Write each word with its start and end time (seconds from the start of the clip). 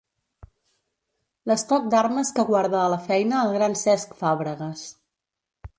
L'estoc 1.51 1.85
d'armes 1.95 2.33
que 2.39 2.47
guarda 2.49 2.81
a 2.85 2.89
la 2.95 2.99
feina 3.11 3.45
el 3.45 3.55
gran 3.59 3.79
Cesc 3.85 4.21
Fàbregas. 4.25 4.89